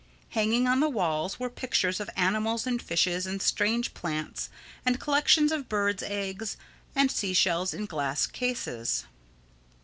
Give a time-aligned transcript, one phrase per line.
[0.29, 4.49] Hanging on the walls were pictures of animals and fishes and strange plants
[4.83, 6.57] and collections of birds' eggs
[6.95, 9.05] and sea shells in glass cases.